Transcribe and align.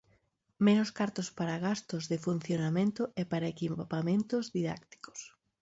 Menos 0.65 0.89
cartos 0.99 1.27
para 1.37 1.61
gastos 1.67 2.03
de 2.11 2.17
funcionamento 2.25 3.03
e 3.21 3.23
para 3.31 3.51
equipamentos 3.53 4.43
didácticos. 4.55 5.19